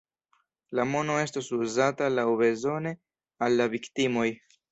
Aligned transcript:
La 0.77 0.85
mono 0.93 1.17
estos 1.23 1.49
uzata 1.57 2.09
laŭbezone 2.15 2.93
al 3.49 3.61
la 3.61 3.71
viktimoj. 3.77 4.27